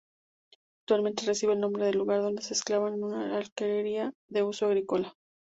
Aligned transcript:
Actualmente 0.81 1.27
recibe 1.27 1.53
el 1.53 1.59
nombre 1.59 1.85
del 1.85 1.99
lugar 1.99 2.23
donde 2.23 2.41
se 2.41 2.55
enclava, 2.55 2.89
una 2.89 3.37
alquería 3.37 4.11
de 4.29 4.41
uso 4.41 4.65
agrícola. 4.65 5.13